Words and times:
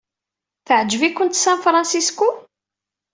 Teɛjeb-ikent 0.67 1.39
San 1.43 1.57
Francisco? 1.63 2.27